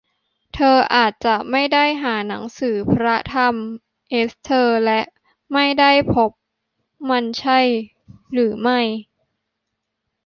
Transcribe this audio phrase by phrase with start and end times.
[0.53, 3.55] เธออาจจะไม่ได้หาหนังสือพระธรรม
[4.09, 5.01] เอสเทอร์ และ
[5.53, 6.31] ไม่ได้พบ
[7.09, 7.59] มันใช่
[8.31, 8.79] หรือไม่